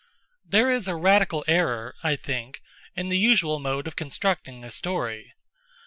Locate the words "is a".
0.71-0.95